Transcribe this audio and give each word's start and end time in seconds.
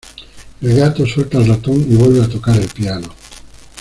El 0.61 0.75
gato 0.79 1.05
suelta 1.05 1.37
al 1.37 1.45
ratón 1.47 1.75
y 1.87 1.93
vuelve 1.95 2.23
a 2.23 2.27
tocar 2.27 2.57
el 2.59 2.67
piano. 2.69 3.09